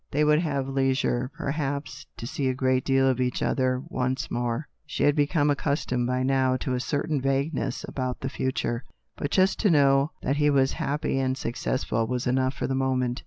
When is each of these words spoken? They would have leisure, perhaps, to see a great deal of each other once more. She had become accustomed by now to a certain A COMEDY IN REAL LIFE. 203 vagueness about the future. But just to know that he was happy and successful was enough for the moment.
They 0.09 0.23
would 0.23 0.39
have 0.39 0.67
leisure, 0.67 1.29
perhaps, 1.35 2.07
to 2.17 2.25
see 2.25 2.47
a 2.47 2.55
great 2.55 2.83
deal 2.83 3.07
of 3.07 3.21
each 3.21 3.43
other 3.43 3.83
once 3.87 4.31
more. 4.31 4.67
She 4.87 5.03
had 5.03 5.15
become 5.15 5.51
accustomed 5.51 6.07
by 6.07 6.23
now 6.23 6.57
to 6.57 6.73
a 6.73 6.79
certain 6.79 7.19
A 7.19 7.21
COMEDY 7.21 7.29
IN 7.29 7.33
REAL 7.33 7.43
LIFE. 7.43 7.51
203 7.53 7.61
vagueness 7.61 7.85
about 7.87 8.19
the 8.21 8.27
future. 8.29 8.83
But 9.15 9.29
just 9.29 9.59
to 9.59 9.69
know 9.69 10.09
that 10.23 10.37
he 10.37 10.49
was 10.49 10.73
happy 10.73 11.19
and 11.19 11.37
successful 11.37 12.07
was 12.07 12.25
enough 12.25 12.55
for 12.55 12.65
the 12.65 12.73
moment. 12.73 13.19